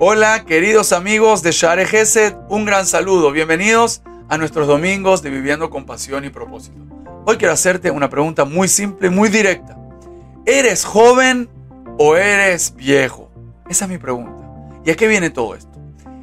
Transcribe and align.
Hola, 0.00 0.44
queridos 0.44 0.92
amigos 0.92 1.42
de 1.42 1.50
Share 1.50 1.84
Gesed, 1.84 2.36
un 2.48 2.64
gran 2.64 2.86
saludo. 2.86 3.32
Bienvenidos 3.32 4.00
a 4.28 4.38
nuestros 4.38 4.68
domingos 4.68 5.22
de 5.22 5.30
Viviendo 5.30 5.70
con 5.70 5.86
Pasión 5.86 6.24
y 6.24 6.30
Propósito. 6.30 6.78
Hoy 7.26 7.36
quiero 7.36 7.52
hacerte 7.52 7.90
una 7.90 8.08
pregunta 8.08 8.44
muy 8.44 8.68
simple, 8.68 9.10
muy 9.10 9.28
directa. 9.28 9.76
¿Eres 10.46 10.84
joven 10.84 11.50
o 11.98 12.14
eres 12.14 12.76
viejo? 12.76 13.32
Esa 13.68 13.86
es 13.86 13.90
mi 13.90 13.98
pregunta. 13.98 14.48
¿Y 14.84 14.92
a 14.92 14.94
qué 14.94 15.08
viene 15.08 15.30
todo 15.30 15.56
esto? 15.56 15.76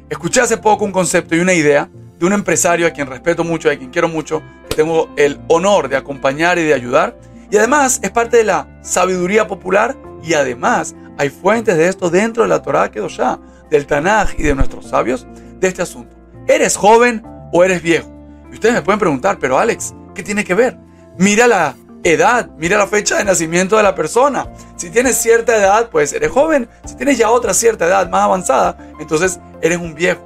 Escuché 0.08 0.40
hace 0.40 0.56
poco 0.56 0.86
un 0.86 0.92
concepto 0.92 1.36
y 1.36 1.40
una 1.40 1.52
idea 1.52 1.90
de 2.18 2.24
un 2.24 2.32
empresario 2.32 2.86
a 2.86 2.92
quien 2.92 3.08
respeto 3.08 3.44
mucho, 3.44 3.70
a 3.70 3.76
quien 3.76 3.90
quiero 3.90 4.08
mucho, 4.08 4.42
que 4.70 4.76
tengo 4.76 5.10
el 5.16 5.38
honor 5.48 5.90
de 5.90 5.98
acompañar 5.98 6.58
y 6.58 6.64
de 6.64 6.72
ayudar. 6.72 7.18
Y 7.50 7.58
además 7.58 8.00
es 8.02 8.10
parte 8.10 8.38
de 8.38 8.44
la 8.44 8.80
sabiduría 8.80 9.46
popular 9.46 9.94
y 10.22 10.32
además 10.32 10.96
hay 11.18 11.28
fuentes 11.28 11.76
de 11.76 11.88
esto 11.88 12.08
dentro 12.08 12.42
de 12.42 12.48
la 12.48 12.62
Torah 12.62 12.90
Kedoshá 12.90 13.38
del 13.70 13.86
Tanaj 13.86 14.34
y 14.38 14.42
de 14.42 14.54
nuestros 14.54 14.86
sabios 14.86 15.26
de 15.58 15.68
este 15.68 15.82
asunto. 15.82 16.16
¿Eres 16.46 16.76
joven 16.76 17.22
o 17.52 17.64
eres 17.64 17.82
viejo? 17.82 18.08
Y 18.50 18.54
ustedes 18.54 18.74
me 18.74 18.82
pueden 18.82 19.00
preguntar, 19.00 19.38
pero 19.38 19.58
Alex, 19.58 19.94
¿qué 20.14 20.22
tiene 20.22 20.44
que 20.44 20.54
ver? 20.54 20.78
Mira 21.18 21.46
la 21.46 21.74
edad, 22.04 22.48
mira 22.56 22.78
la 22.78 22.86
fecha 22.86 23.18
de 23.18 23.24
nacimiento 23.24 23.76
de 23.76 23.82
la 23.82 23.94
persona. 23.94 24.46
Si 24.76 24.90
tienes 24.90 25.16
cierta 25.16 25.56
edad, 25.56 25.90
pues 25.90 26.12
eres 26.12 26.30
joven. 26.30 26.68
Si 26.84 26.94
tienes 26.96 27.18
ya 27.18 27.30
otra 27.30 27.52
cierta 27.54 27.86
edad 27.86 28.08
más 28.08 28.22
avanzada, 28.22 28.76
entonces 29.00 29.40
eres 29.60 29.78
un 29.78 29.94
viejo. 29.94 30.24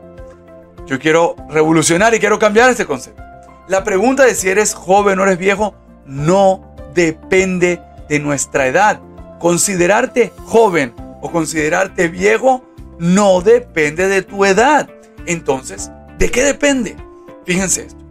Yo 0.86 0.98
quiero 0.98 1.36
revolucionar 1.48 2.14
y 2.14 2.18
quiero 2.18 2.38
cambiar 2.38 2.70
este 2.70 2.84
concepto. 2.84 3.22
La 3.68 3.84
pregunta 3.84 4.24
de 4.24 4.34
si 4.34 4.48
eres 4.48 4.74
joven 4.74 5.18
o 5.18 5.22
eres 5.22 5.38
viejo 5.38 5.74
no 6.04 6.74
depende 6.94 7.80
de 8.08 8.18
nuestra 8.18 8.66
edad. 8.66 9.00
Considerarte 9.38 10.32
joven 10.44 10.92
o 11.22 11.30
considerarte 11.30 12.08
viejo 12.08 12.64
no 13.00 13.40
depende 13.40 14.08
de 14.08 14.22
tu 14.22 14.44
edad. 14.44 14.88
Entonces, 15.26 15.90
¿de 16.18 16.30
qué 16.30 16.44
depende? 16.44 16.96
Fíjense 17.44 17.86
esto. 17.86 18.04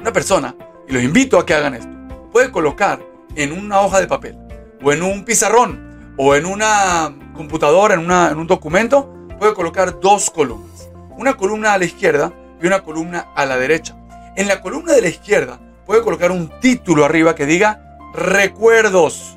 Una 0.00 0.12
persona, 0.12 0.56
y 0.88 0.92
los 0.92 1.02
invito 1.02 1.38
a 1.38 1.46
que 1.46 1.54
hagan 1.54 1.74
esto, 1.74 1.92
puede 2.32 2.50
colocar 2.50 3.00
en 3.36 3.52
una 3.52 3.80
hoja 3.82 4.00
de 4.00 4.08
papel, 4.08 4.36
o 4.82 4.92
en 4.92 5.02
un 5.02 5.24
pizarrón, 5.24 6.14
o 6.16 6.34
en 6.34 6.46
una 6.46 7.14
computadora, 7.34 7.94
en, 7.94 8.10
en 8.10 8.38
un 8.38 8.46
documento, 8.46 9.12
puede 9.38 9.54
colocar 9.54 10.00
dos 10.00 10.30
columnas. 10.30 10.88
Una 11.18 11.34
columna 11.34 11.74
a 11.74 11.78
la 11.78 11.84
izquierda 11.84 12.32
y 12.60 12.66
una 12.66 12.82
columna 12.82 13.28
a 13.36 13.44
la 13.44 13.58
derecha. 13.58 13.94
En 14.36 14.48
la 14.48 14.62
columna 14.62 14.94
de 14.94 15.02
la 15.02 15.08
izquierda 15.08 15.60
puede 15.84 16.02
colocar 16.02 16.30
un 16.30 16.48
título 16.60 17.04
arriba 17.04 17.34
que 17.34 17.44
diga 17.44 17.98
recuerdos. 18.14 19.36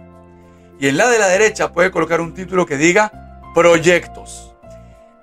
Y 0.80 0.88
en 0.88 0.98
la 0.98 1.10
de 1.10 1.20
la 1.20 1.28
derecha 1.28 1.74
puede 1.74 1.92
colocar 1.92 2.22
un 2.22 2.34
título 2.34 2.66
que 2.66 2.78
diga 2.78 3.12
proyectos. 3.54 4.45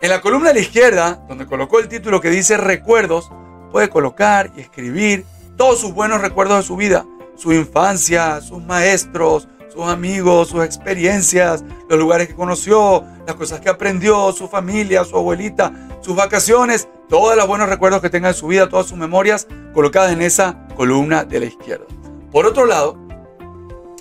En 0.02 0.10
la 0.10 0.20
columna 0.20 0.48
de 0.48 0.54
la 0.54 0.60
izquierda, 0.60 1.22
donde 1.28 1.46
colocó 1.46 1.78
el 1.78 1.86
título 1.86 2.20
que 2.20 2.28
dice 2.28 2.56
recuerdos, 2.56 3.30
puede 3.70 3.88
colocar 3.88 4.50
y 4.56 4.60
escribir 4.60 5.24
todos 5.56 5.80
sus 5.80 5.94
buenos 5.94 6.20
recuerdos 6.20 6.56
de 6.56 6.62
su 6.64 6.74
vida, 6.74 7.06
su 7.36 7.52
infancia, 7.52 8.40
sus 8.40 8.60
maestros, 8.64 9.46
sus 9.72 9.84
amigos, 9.84 10.48
sus 10.48 10.64
experiencias, 10.64 11.62
los 11.88 12.00
lugares 12.00 12.26
que 12.26 12.34
conoció, 12.34 13.04
las 13.28 13.36
cosas 13.36 13.60
que 13.60 13.68
aprendió, 13.68 14.32
su 14.32 14.48
familia, 14.48 15.04
su 15.04 15.16
abuelita, 15.16 15.72
sus 16.00 16.16
vacaciones, 16.16 16.88
todos 17.08 17.36
los 17.36 17.46
buenos 17.46 17.68
recuerdos 17.68 18.02
que 18.02 18.10
tenga 18.10 18.26
de 18.26 18.34
su 18.34 18.48
vida, 18.48 18.68
todas 18.68 18.86
sus 18.86 18.98
memorias 18.98 19.46
colocadas 19.72 20.10
en 20.10 20.22
esa 20.22 20.66
columna 20.74 21.22
de 21.24 21.38
la 21.38 21.46
izquierda. 21.46 21.86
Por 22.32 22.44
otro 22.44 22.66
lado, 22.66 22.98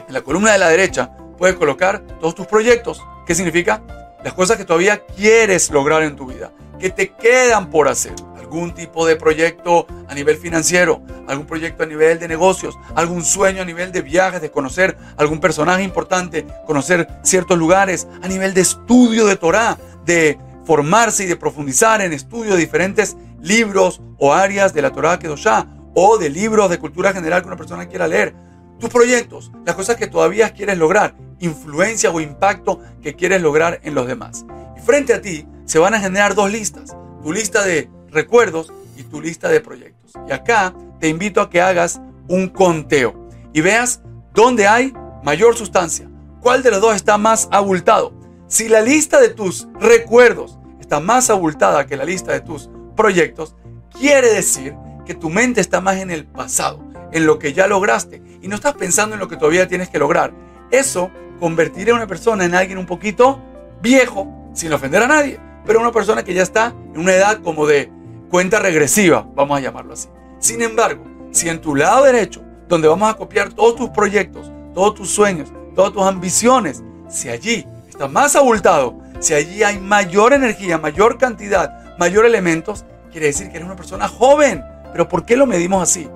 en 0.08 0.16
la 0.16 0.22
columna 0.22 0.54
de 0.54 0.58
la 0.58 0.70
derecha 0.70 1.16
puedes 1.38 1.58
colocar 1.58 2.02
todos 2.20 2.34
tus 2.34 2.48
proyectos. 2.48 3.00
¿Qué 3.28 3.36
significa? 3.36 3.84
Las 4.24 4.34
cosas 4.34 4.58
que 4.58 4.66
todavía 4.66 5.06
quieres 5.06 5.70
lograr 5.72 6.04
en 6.04 6.16
tu 6.16 6.28
vida, 6.28 6.52
que 6.80 6.90
te 6.90 7.10
quedan 7.14 7.70
por 7.70 7.88
hacer. 7.88 8.14
Algún 8.38 8.74
tipo 8.74 9.06
de 9.06 9.16
proyecto 9.16 9.88
a 10.10 10.14
nivel 10.14 10.36
financiero, 10.36 11.02
algún 11.26 11.46
proyecto 11.46 11.84
a 11.84 11.86
nivel 11.86 12.20
de 12.20 12.28
negocios, 12.28 12.78
algún 12.96 13.24
sueño 13.24 13.62
a 13.62 13.66
nivel 13.66 13.94
de 13.94 14.02
viajes, 14.02 14.42
de 14.42 14.52
conocer 14.52 14.98
algún 15.16 15.40
personaje 15.40 15.84
importante, 15.84 16.46
conocer 16.66 17.08
ciertos 17.24 17.58
lugares, 17.58 18.08
a 18.22 18.28
nivel 18.28 18.54
de 18.54 18.60
estudio 18.60 19.26
de 19.26 19.38
Torah, 19.38 19.78
de 20.06 20.38
formarse 20.66 21.24
y 21.24 21.28
de 21.28 21.38
profundizar 21.38 22.02
en 22.02 22.12
estudio 22.12 22.54
de 22.54 22.60
diferentes 22.60 23.16
libros 23.42 24.02
o 24.18 24.34
áreas 24.34 24.74
de 24.74 24.82
la 24.82 24.92
Torah 24.92 25.18
Kedoshá 25.18 25.68
o 25.94 26.18
de 26.18 26.30
libros 26.30 26.70
de 26.70 26.78
cultura 26.78 27.14
general 27.14 27.42
que 27.42 27.48
una 27.48 27.58
persona 27.58 27.88
quiera 27.88 28.08
leer. 28.08 28.34
Tus 28.82 28.90
proyectos, 28.90 29.52
las 29.64 29.76
cosas 29.76 29.96
que 29.96 30.08
todavía 30.08 30.54
quieres 30.54 30.76
lograr 30.76 31.16
influencia 31.40 32.10
o 32.10 32.20
impacto 32.20 32.80
que 33.04 33.16
quieres 33.16 33.40
lograr 33.40 33.80
en 33.84 33.94
los 33.94 34.08
demás. 34.08 34.44
Y 34.76 34.82
frente 34.82 35.14
a 35.14 35.22
ti 35.22 35.48
se 35.66 35.78
van 35.78 35.94
a 35.94 36.00
generar 36.00 36.34
dos 36.34 36.52
listas, 36.52 36.98
tu 37.22 37.32
lista 37.32 37.64
de 37.64 37.92
recuerdos 38.10 38.74
y 38.98 39.04
tu 39.04 39.22
lista 39.22 39.50
de 39.50 39.62
proyectos. 39.62 40.14
Y 40.28 40.32
acá 40.32 40.74
te 41.00 41.10
invito 41.10 41.42
a 41.42 41.50
que 41.52 41.62
hagas 41.62 42.02
un 42.28 42.50
conteo 42.50 43.30
y 43.54 43.62
veas 43.62 44.02
dónde 44.34 44.68
hay 44.68 44.94
mayor 45.24 45.56
sustancia, 45.56 46.10
cuál 46.40 46.64
de 46.64 46.72
los 46.72 46.82
dos 46.82 46.96
está 46.96 47.20
más 47.20 47.50
abultado. 47.52 48.14
Si 48.48 48.68
la 48.68 48.82
lista 48.82 49.22
de 49.22 49.30
tus 49.30 49.68
recuerdos 49.80 50.58
está 50.80 51.00
más 51.00 51.30
abultada 51.30 51.86
que 51.86 51.98
la 51.98 52.06
lista 52.06 52.32
de 52.32 52.42
tus 52.42 52.72
proyectos, 52.96 53.56
quiere 53.92 54.34
decir 54.34 54.76
que 55.06 55.14
tu 55.14 55.30
mente 55.30 55.62
está 55.62 55.82
más 55.82 55.98
en 55.98 56.10
el 56.10 56.26
pasado, 56.26 56.84
en 57.12 57.26
lo 57.26 57.40
que 57.40 57.54
ya 57.54 57.68
lograste 57.68 58.22
y 58.42 58.48
no 58.48 58.56
estás 58.56 58.74
pensando 58.74 59.16
en 59.16 59.20
lo 59.20 59.28
que 59.28 59.38
todavía 59.38 59.68
tienes 59.68 59.90
que 59.90 60.00
lograr. 60.00 60.34
Eso 60.72 61.12
convertiré 61.40 61.92
a 61.92 61.96
una 61.96 62.08
persona 62.08 62.46
en 62.46 62.56
alguien 62.56 62.78
un 62.78 62.86
poquito 62.86 63.42
viejo, 63.82 64.28
sin 64.54 64.72
ofender 64.74 65.04
a 65.04 65.08
nadie, 65.08 65.40
pero 65.66 65.80
una 65.80 65.92
persona 65.92 66.24
que 66.24 66.34
ya 66.34 66.44
está 66.44 66.74
en 66.94 67.00
una 67.00 67.14
edad 67.14 67.42
como 67.42 67.66
de 67.66 67.92
cuenta 68.30 68.60
regresiva, 68.60 69.28
vamos 69.36 69.58
a 69.58 69.62
llamarlo 69.62 69.94
así. 69.94 70.08
Sin 70.40 70.62
embargo, 70.62 71.04
si 71.32 71.50
en 71.50 71.62
tu 71.62 71.76
lado 71.76 72.06
derecho, 72.06 72.42
donde 72.68 72.88
vamos 72.88 73.10
a 73.10 73.16
copiar 73.16 73.54
todos 73.54 73.76
tus 73.76 73.90
proyectos, 73.90 74.52
todos 74.74 74.96
tus 74.96 75.10
sueños, 75.10 75.52
todas 75.76 75.92
tus 75.92 76.04
ambiciones, 76.04 76.84
si 77.10 77.30
allí 77.30 77.68
está 77.90 78.08
más 78.08 78.36
abultado, 78.36 78.98
si 79.20 79.34
allí 79.34 79.62
hay 79.64 79.80
mayor 79.80 80.34
energía, 80.34 80.78
mayor 80.78 81.18
cantidad, 81.18 81.98
mayor 81.98 82.26
elementos, 82.26 82.86
quiere 83.12 83.28
decir 83.28 83.50
que 83.50 83.58
eres 83.58 83.68
una 83.68 83.76
persona 83.76 84.08
joven. 84.08 84.64
Pero 84.92 85.08
¿por 85.08 85.26
qué 85.26 85.36
lo 85.36 85.46
medimos 85.46 85.84
así? 85.84 86.10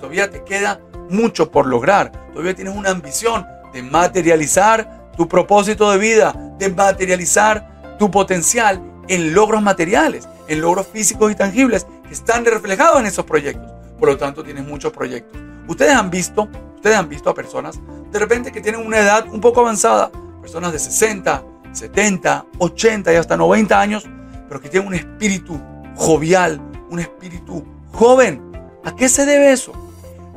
Todavía 0.00 0.30
te 0.30 0.42
queda 0.42 0.80
mucho 1.08 1.50
por 1.50 1.66
lograr, 1.66 2.10
todavía 2.32 2.54
tienes 2.54 2.74
una 2.74 2.90
ambición, 2.90 3.46
de 3.72 3.82
materializar 3.82 5.10
tu 5.16 5.28
propósito 5.28 5.90
de 5.90 5.98
vida, 5.98 6.34
de 6.58 6.70
materializar 6.70 7.96
tu 7.98 8.10
potencial 8.10 8.82
en 9.08 9.34
logros 9.34 9.62
materiales, 9.62 10.28
en 10.48 10.60
logros 10.60 10.86
físicos 10.88 11.30
y 11.30 11.34
tangibles 11.34 11.86
que 12.06 12.14
están 12.14 12.44
reflejados 12.44 12.98
en 12.98 13.06
esos 13.06 13.24
proyectos. 13.24 13.70
Por 13.98 14.08
lo 14.08 14.16
tanto, 14.16 14.42
tienes 14.42 14.66
muchos 14.66 14.92
proyectos. 14.92 15.40
Ustedes 15.68 15.92
han 15.92 16.10
visto, 16.10 16.48
ustedes 16.76 16.96
han 16.96 17.08
visto 17.08 17.30
a 17.30 17.34
personas 17.34 17.78
de 18.10 18.18
repente 18.18 18.50
que 18.50 18.60
tienen 18.60 18.84
una 18.84 18.98
edad 18.98 19.26
un 19.30 19.40
poco 19.40 19.60
avanzada, 19.60 20.10
personas 20.40 20.72
de 20.72 20.78
60, 20.78 21.44
70, 21.72 22.46
80 22.58 23.12
y 23.12 23.16
hasta 23.16 23.36
90 23.36 23.80
años, 23.80 24.08
pero 24.48 24.60
que 24.60 24.68
tienen 24.68 24.88
un 24.88 24.94
espíritu 24.94 25.60
jovial, 25.94 26.60
un 26.90 26.98
espíritu 26.98 27.64
joven. 27.92 28.50
¿A 28.84 28.96
qué 28.96 29.08
se 29.08 29.26
debe 29.26 29.52
eso? 29.52 29.72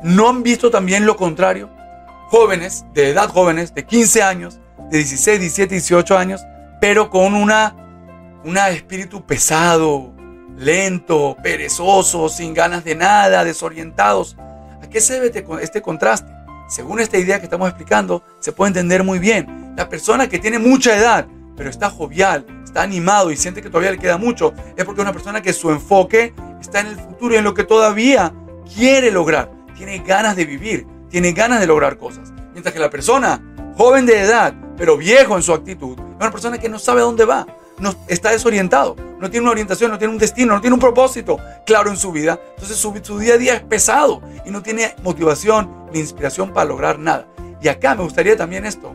¿No 0.04 0.28
han 0.28 0.42
visto 0.42 0.70
también 0.70 1.06
lo 1.06 1.16
contrario? 1.16 1.70
jóvenes, 2.34 2.84
de 2.94 3.10
edad 3.10 3.28
jóvenes, 3.28 3.74
de 3.74 3.84
15 3.84 4.22
años, 4.22 4.58
de 4.90 4.98
16, 4.98 5.38
17, 5.38 5.74
18 5.76 6.18
años, 6.18 6.40
pero 6.80 7.08
con 7.08 7.32
una, 7.34 7.76
una 8.44 8.70
espíritu 8.70 9.24
pesado, 9.24 10.12
lento, 10.56 11.36
perezoso, 11.44 12.28
sin 12.28 12.52
ganas 12.52 12.82
de 12.82 12.96
nada, 12.96 13.44
desorientados. 13.44 14.36
¿A 14.82 14.88
qué 14.90 15.00
se 15.00 15.20
debe 15.20 15.44
este 15.62 15.80
contraste? 15.80 16.32
Según 16.68 16.98
esta 16.98 17.18
idea 17.18 17.38
que 17.38 17.44
estamos 17.44 17.68
explicando, 17.68 18.24
se 18.40 18.50
puede 18.50 18.70
entender 18.70 19.04
muy 19.04 19.20
bien. 19.20 19.74
La 19.76 19.88
persona 19.88 20.28
que 20.28 20.40
tiene 20.40 20.58
mucha 20.58 20.96
edad, 20.96 21.28
pero 21.56 21.70
está 21.70 21.88
jovial, 21.90 22.44
está 22.64 22.82
animado 22.82 23.30
y 23.30 23.36
siente 23.36 23.62
que 23.62 23.68
todavía 23.68 23.92
le 23.92 23.98
queda 23.98 24.18
mucho, 24.18 24.54
es 24.76 24.84
porque 24.84 25.02
es 25.02 25.04
una 25.04 25.12
persona 25.12 25.40
que 25.40 25.52
su 25.52 25.70
enfoque 25.70 26.34
está 26.60 26.80
en 26.80 26.88
el 26.88 26.96
futuro 26.96 27.34
y 27.34 27.38
en 27.38 27.44
lo 27.44 27.54
que 27.54 27.62
todavía 27.62 28.34
quiere 28.74 29.12
lograr. 29.12 29.63
Tiene 29.76 29.98
ganas 29.98 30.36
de 30.36 30.44
vivir, 30.44 30.86
tiene 31.10 31.32
ganas 31.32 31.60
de 31.60 31.66
lograr 31.66 31.98
cosas. 31.98 32.32
Mientras 32.52 32.72
que 32.72 32.80
la 32.80 32.90
persona 32.90 33.40
joven 33.76 34.06
de 34.06 34.20
edad, 34.20 34.54
pero 34.76 34.96
viejo 34.96 35.36
en 35.36 35.42
su 35.42 35.52
actitud, 35.52 35.98
es 35.98 36.16
una 36.20 36.30
persona 36.30 36.58
que 36.58 36.68
no 36.68 36.78
sabe 36.78 37.00
dónde 37.00 37.24
va, 37.24 37.46
no, 37.78 37.94
está 38.08 38.30
desorientado, 38.30 38.96
no 39.18 39.30
tiene 39.30 39.42
una 39.42 39.52
orientación, 39.52 39.90
no 39.90 39.98
tiene 39.98 40.12
un 40.12 40.18
destino, 40.18 40.54
no 40.54 40.60
tiene 40.60 40.74
un 40.74 40.80
propósito 40.80 41.38
claro 41.66 41.90
en 41.90 41.96
su 41.96 42.12
vida. 42.12 42.38
Entonces 42.50 42.76
su, 42.76 42.92
su 43.02 43.18
día 43.18 43.34
a 43.34 43.38
día 43.38 43.54
es 43.54 43.62
pesado 43.62 44.22
y 44.44 44.50
no 44.50 44.62
tiene 44.62 44.94
motivación 45.02 45.88
ni 45.92 46.00
inspiración 46.00 46.52
para 46.52 46.68
lograr 46.68 46.98
nada. 46.98 47.26
Y 47.60 47.68
acá 47.68 47.94
me 47.94 48.04
gustaría 48.04 48.36
también 48.36 48.64
esto, 48.64 48.94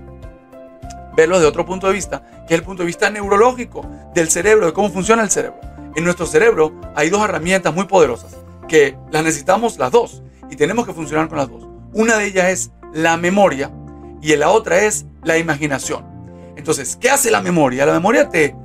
verlo 1.15 1.39
de 1.39 1.45
otro 1.45 1.65
punto 1.65 1.87
de 1.87 1.93
vista, 1.93 2.45
que 2.47 2.53
es 2.53 2.59
el 2.59 2.65
punto 2.65 2.83
de 2.83 2.87
vista 2.87 3.09
neurológico 3.09 3.85
del 4.13 4.29
cerebro, 4.29 4.67
de 4.67 4.73
cómo 4.73 4.89
funciona 4.89 5.23
el 5.23 5.29
cerebro. 5.29 5.59
En 5.95 6.03
nuestro 6.03 6.25
cerebro 6.25 6.73
hay 6.95 7.09
dos 7.09 7.23
herramientas 7.23 7.73
muy 7.73 7.85
poderosas 7.85 8.37
que 8.67 8.95
las 9.11 9.23
necesitamos 9.23 9.77
las 9.79 9.91
dos 9.91 10.21
y 10.49 10.55
tenemos 10.55 10.85
que 10.85 10.93
funcionar 10.93 11.27
con 11.27 11.37
las 11.37 11.49
dos. 11.49 11.67
Una 11.93 12.17
de 12.17 12.25
ellas 12.25 12.49
es 12.49 12.71
la 12.93 13.17
memoria 13.17 13.71
y 14.21 14.35
la 14.35 14.49
otra 14.49 14.79
es 14.83 15.05
la 15.23 15.37
imaginación. 15.37 16.05
Entonces, 16.55 16.97
¿qué 16.99 17.09
hace 17.09 17.31
la 17.31 17.41
memoria? 17.41 17.85
La 17.85 17.93
memoria 17.93 18.29
te 18.29 18.55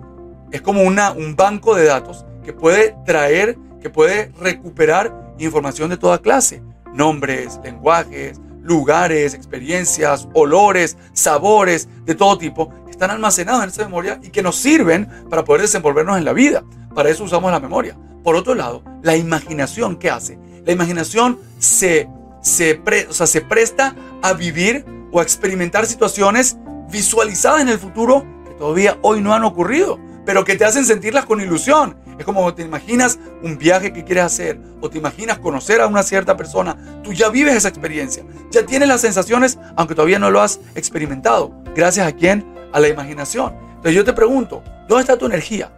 es 0.51 0.63
como 0.63 0.83
una, 0.83 1.13
un 1.13 1.35
banco 1.37 1.75
de 1.75 1.85
datos 1.85 2.25
que 2.45 2.53
puede 2.53 2.97
traer, 3.05 3.59
que 3.81 3.91
puede 3.91 4.31
recuperar 4.39 5.35
información 5.39 5.91
de 5.91 5.97
toda 5.97 6.19
clase. 6.19 6.63
Nombres, 6.93 7.59
lenguajes, 7.65 8.41
lugares, 8.63 9.35
experiencias, 9.35 10.29
olores, 10.33 10.97
sabores 11.13 11.89
de 12.05 12.15
todo 12.15 12.39
tipo, 12.39 12.71
que 12.85 12.93
están 12.93 13.11
almacenados 13.11 13.63
en 13.65 13.71
esa 13.71 13.85
memoria 13.85 14.21
y 14.23 14.31
que 14.31 14.43
nos 14.43 14.57
sirven 14.57 15.09
para 15.29 15.45
poder 15.45 15.63
desenvolvernos 15.63 16.19
en 16.19 16.25
la 16.25 16.33
vida. 16.33 16.65
Para 16.95 17.11
eso 17.11 17.25
usamos 17.25 17.51
la 17.51 17.61
memoria. 17.61 17.97
Por 18.23 18.37
otro 18.37 18.55
lado, 18.55 18.83
la 19.03 19.17
imaginación, 19.17 19.97
¿qué 19.97 20.11
hace? 20.11 20.39
La 20.65 20.73
imaginación 20.73 21.39
se, 21.59 22.09
se, 22.41 22.81
se 23.11 23.41
presta 23.43 23.95
a 24.23 24.33
vivir 24.33 24.85
o 25.13 25.21
a 25.21 25.23
experimentar 25.23 25.87
situaciones 25.87 26.57
visualizadas 26.91 27.63
en 27.63 27.69
el 27.69 27.79
futuro 27.79 28.27
que 28.47 28.55
todavía 28.55 28.99
hoy 29.03 29.21
no 29.21 29.35
han 29.35 29.45
ocurrido, 29.45 29.99
pero 30.25 30.45
que 30.45 30.57
te 30.57 30.65
hacen 30.65 30.85
sentirlas 30.85 31.27
con 31.27 31.41
ilusión. 31.41 31.97
Es 32.19 32.25
como 32.25 32.55
te 32.55 32.63
imaginas 32.63 33.19
un 33.43 33.59
viaje 33.59 33.93
que 33.93 34.05
quieres 34.05 34.25
hacer 34.25 34.59
o 34.81 34.89
te 34.89 34.99
imaginas 34.99 35.39
conocer 35.39 35.81
a 35.81 35.87
una 35.87 36.03
cierta 36.03 36.37
persona. 36.37 36.77
Tú 37.03 37.13
ya 37.13 37.29
vives 37.29 37.55
esa 37.55 37.69
experiencia, 37.69 38.25
ya 38.51 38.65
tienes 38.65 38.89
las 38.89 39.01
sensaciones, 39.01 39.59
aunque 39.77 39.95
todavía 39.95 40.19
no 40.19 40.31
lo 40.31 40.41
has 40.41 40.61
experimentado. 40.75 41.53
Gracias 41.75 42.07
a 42.07 42.13
quién? 42.13 42.45
A 42.73 42.81
la 42.81 42.89
imaginación. 42.89 43.55
Entonces 43.69 43.95
yo 43.95 44.05
te 44.05 44.13
pregunto, 44.13 44.63
¿dónde 44.89 45.03
está 45.03 45.19
tu 45.19 45.27
energía? 45.27 45.71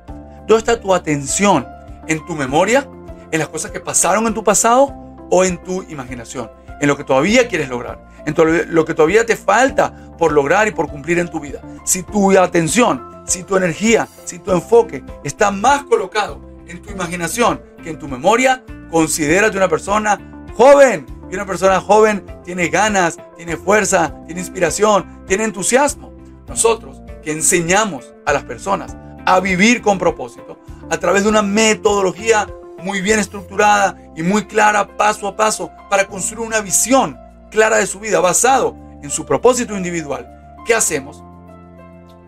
¿Dónde 0.47 0.59
está 0.59 0.81
tu 0.81 0.95
atención? 0.95 1.67
¿En 2.07 2.25
tu 2.25 2.35
memoria? 2.35 2.89
¿En 3.31 3.39
las 3.39 3.49
cosas 3.49 3.71
que 3.71 3.81
pasaron 3.81 4.27
en 4.27 4.35
tu 4.35 4.45
pasado? 4.45 4.95
¿O 5.31 5.45
en 5.45 5.63
tu 5.63 5.83
imaginación? 5.85 6.51
¿En 6.81 6.89
lo 6.89 6.97
que 6.97 7.05
todavía 7.05 7.49
quieres 7.49 7.69
lograr? 7.69 8.07
¿En 8.27 8.35
lo 8.75 8.85
que 8.85 8.95
todavía 8.95 9.25
te 9.25 9.37
falta 9.37 9.93
por 10.19 10.33
lograr 10.33 10.69
y 10.69 10.73
por 10.73 10.89
cumplir 10.89 11.19
en 11.19 11.29
tu 11.29 11.41
vida? 11.41 11.61
Si 11.85 12.03
tu 12.03 12.37
atención 12.39 13.17
si 13.27 13.43
tu 13.43 13.57
energía, 13.57 14.09
si 14.25 14.39
tu 14.39 14.53
enfoque 14.53 15.05
está 15.25 15.51
más 15.51 15.85
colocado 15.85 16.41
en 16.67 16.81
tu 16.81 16.91
imaginación 16.91 17.61
que 17.83 17.91
en 17.91 17.99
tu 17.99 18.09
memoria, 18.09 18.65
considérate 18.91 19.57
una 19.57 19.69
persona 19.69 20.19
joven. 20.55 21.07
Y 21.29 21.35
una 21.35 21.45
persona 21.45 21.81
joven 21.81 22.25
tiene 22.45 22.69
ganas, 22.69 23.19
tiene 23.37 23.57
fuerza, 23.57 24.15
tiene 24.27 24.41
inspiración, 24.41 25.25
tiene 25.27 25.43
entusiasmo. 25.43 26.13
Nosotros 26.47 27.01
que 27.23 27.33
enseñamos 27.33 28.15
a 28.25 28.33
las 28.33 28.45
personas 28.45 28.97
a 29.27 29.41
vivir 29.41 29.83
con 29.83 29.99
propósito 29.99 30.57
a 30.89 30.99
través 30.99 31.25
de 31.25 31.29
una 31.29 31.43
metodología 31.43 32.47
muy 32.79 33.01
bien 33.01 33.19
estructurada 33.19 33.97
y 34.15 34.23
muy 34.23 34.47
clara 34.47 34.97
paso 34.97 35.29
a 35.29 35.37
paso 35.37 35.71
para 35.91 36.07
construir 36.07 36.47
una 36.47 36.61
visión 36.61 37.19
clara 37.51 37.79
de 37.79 37.87
su 37.87 38.01
vida 38.01 38.21
basado 38.21 38.77
en 39.03 39.11
su 39.11 39.25
propósito 39.25 39.77
individual. 39.77 40.29
¿Qué 40.67 40.75
hacemos? 40.75 41.23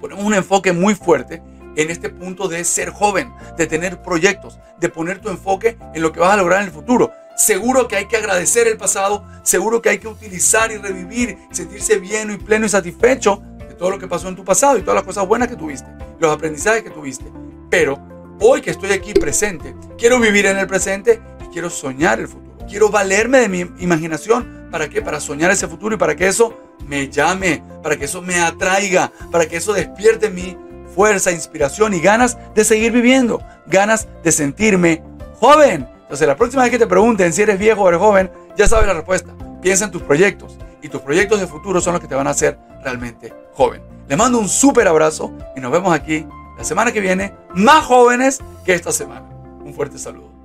ponemos 0.00 0.24
un 0.24 0.34
enfoque 0.34 0.72
muy 0.72 0.94
fuerte 0.94 1.42
en 1.76 1.90
este 1.90 2.08
punto 2.08 2.48
de 2.48 2.64
ser 2.64 2.90
joven, 2.90 3.32
de 3.56 3.66
tener 3.66 4.02
proyectos, 4.02 4.58
de 4.78 4.88
poner 4.88 5.20
tu 5.20 5.28
enfoque 5.28 5.78
en 5.94 6.02
lo 6.02 6.12
que 6.12 6.20
vas 6.20 6.32
a 6.32 6.36
lograr 6.36 6.60
en 6.60 6.68
el 6.68 6.72
futuro. 6.72 7.12
Seguro 7.36 7.86
que 7.86 7.96
hay 7.96 8.06
que 8.06 8.16
agradecer 8.16 8.66
el 8.66 8.76
pasado, 8.76 9.24
seguro 9.42 9.80
que 9.80 9.90
hay 9.90 9.98
que 9.98 10.08
utilizar 10.08 10.72
y 10.72 10.76
revivir, 10.76 11.38
sentirse 11.52 11.98
bien 11.98 12.32
y 12.32 12.36
pleno 12.36 12.66
y 12.66 12.68
satisfecho 12.68 13.42
de 13.58 13.74
todo 13.74 13.90
lo 13.90 13.98
que 13.98 14.08
pasó 14.08 14.28
en 14.28 14.34
tu 14.34 14.44
pasado 14.44 14.76
y 14.76 14.80
todas 14.80 14.96
las 14.96 15.04
cosas 15.04 15.26
buenas 15.26 15.48
que 15.48 15.54
tuviste, 15.54 15.88
los 16.18 16.32
aprendizajes 16.32 16.82
que 16.82 16.90
tuviste. 16.90 17.26
Pero 17.70 18.07
hoy 18.40 18.60
que 18.60 18.70
estoy 18.70 18.92
aquí 18.92 19.14
presente, 19.14 19.74
quiero 19.96 20.18
vivir 20.20 20.46
en 20.46 20.58
el 20.58 20.66
presente 20.66 21.20
y 21.44 21.52
quiero 21.52 21.70
soñar 21.70 22.20
el 22.20 22.28
futuro. 22.28 22.66
Quiero 22.68 22.90
valerme 22.90 23.38
de 23.38 23.48
mi 23.48 23.60
imaginación. 23.78 24.68
¿Para 24.70 24.88
qué? 24.88 25.00
Para 25.00 25.20
soñar 25.20 25.50
ese 25.50 25.66
futuro 25.66 25.94
y 25.94 25.98
para 25.98 26.14
que 26.14 26.28
eso 26.28 26.54
me 26.86 27.08
llame, 27.08 27.62
para 27.82 27.96
que 27.96 28.04
eso 28.04 28.20
me 28.20 28.40
atraiga, 28.40 29.10
para 29.30 29.46
que 29.46 29.56
eso 29.56 29.72
despierte 29.72 30.28
mi 30.28 30.56
fuerza, 30.94 31.32
inspiración 31.32 31.94
y 31.94 32.00
ganas 32.00 32.36
de 32.54 32.64
seguir 32.64 32.92
viviendo, 32.92 33.42
ganas 33.66 34.08
de 34.22 34.32
sentirme 34.32 35.02
joven. 35.40 35.88
Entonces, 36.02 36.26
la 36.26 36.36
próxima 36.36 36.62
vez 36.62 36.70
que 36.70 36.78
te 36.78 36.86
pregunten 36.86 37.32
si 37.32 37.42
eres 37.42 37.58
viejo 37.58 37.82
o 37.82 37.88
eres 37.88 38.00
joven, 38.00 38.30
ya 38.56 38.66
sabes 38.66 38.86
la 38.86 38.94
respuesta. 38.94 39.32
Piensa 39.62 39.86
en 39.86 39.90
tus 39.90 40.02
proyectos 40.02 40.58
y 40.82 40.88
tus 40.88 41.00
proyectos 41.00 41.40
de 41.40 41.46
futuro 41.46 41.80
son 41.80 41.94
los 41.94 42.02
que 42.02 42.08
te 42.08 42.14
van 42.14 42.26
a 42.26 42.30
hacer 42.30 42.58
realmente 42.82 43.32
joven. 43.54 43.82
Les 44.08 44.16
mando 44.16 44.38
un 44.38 44.48
súper 44.48 44.88
abrazo 44.88 45.32
y 45.56 45.60
nos 45.60 45.70
vemos 45.70 45.92
aquí 45.92 46.26
la 46.58 46.64
semana 46.64 46.92
que 46.92 47.00
viene, 47.00 47.34
más 47.54 47.84
jóvenes 47.84 48.40
que 48.64 48.74
esta 48.74 48.92
semana. 48.92 49.26
Un 49.64 49.72
fuerte 49.72 49.96
saludo. 49.96 50.37